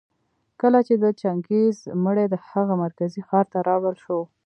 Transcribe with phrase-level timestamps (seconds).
[0.61, 4.19] کله چي د چنګېز مړى د هغه مرکزي ښار ته راوړل شو